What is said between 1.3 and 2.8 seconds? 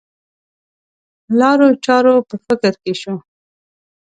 لارو چارو په فکر